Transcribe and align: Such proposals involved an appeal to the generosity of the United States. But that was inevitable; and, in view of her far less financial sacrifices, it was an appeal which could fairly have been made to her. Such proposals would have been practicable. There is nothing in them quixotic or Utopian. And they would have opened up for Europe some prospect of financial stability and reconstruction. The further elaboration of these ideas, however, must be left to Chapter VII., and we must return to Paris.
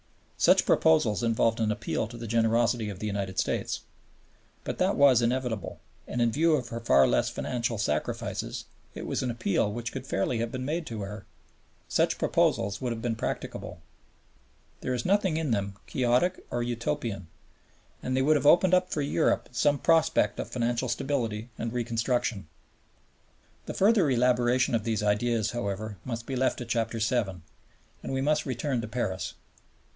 Such 0.35 0.65
proposals 0.65 1.21
involved 1.21 1.59
an 1.59 1.71
appeal 1.71 2.07
to 2.07 2.17
the 2.17 2.25
generosity 2.25 2.89
of 2.89 2.97
the 2.97 3.05
United 3.05 3.37
States. 3.37 3.81
But 4.63 4.79
that 4.79 4.95
was 4.95 5.21
inevitable; 5.21 5.79
and, 6.07 6.19
in 6.19 6.31
view 6.31 6.55
of 6.55 6.69
her 6.69 6.79
far 6.79 7.05
less 7.05 7.29
financial 7.29 7.77
sacrifices, 7.77 8.65
it 8.95 9.05
was 9.05 9.21
an 9.21 9.29
appeal 9.29 9.71
which 9.71 9.91
could 9.91 10.07
fairly 10.07 10.39
have 10.39 10.51
been 10.51 10.65
made 10.65 10.87
to 10.87 11.01
her. 11.01 11.27
Such 11.87 12.17
proposals 12.17 12.81
would 12.81 12.91
have 12.91 13.03
been 13.03 13.15
practicable. 13.15 13.79
There 14.79 14.95
is 14.95 15.05
nothing 15.05 15.37
in 15.37 15.51
them 15.51 15.75
quixotic 15.85 16.43
or 16.49 16.63
Utopian. 16.63 17.27
And 18.01 18.17
they 18.17 18.23
would 18.23 18.35
have 18.37 18.47
opened 18.47 18.73
up 18.73 18.89
for 18.89 19.03
Europe 19.03 19.49
some 19.51 19.77
prospect 19.77 20.39
of 20.39 20.49
financial 20.49 20.89
stability 20.89 21.51
and 21.59 21.71
reconstruction. 21.71 22.47
The 23.67 23.75
further 23.75 24.09
elaboration 24.09 24.73
of 24.73 24.83
these 24.83 25.03
ideas, 25.03 25.51
however, 25.51 25.99
must 26.03 26.25
be 26.25 26.35
left 26.35 26.57
to 26.57 26.65
Chapter 26.65 26.97
VII., 26.97 27.41
and 28.01 28.11
we 28.11 28.21
must 28.21 28.47
return 28.47 28.81
to 28.81 28.87
Paris. 28.87 29.35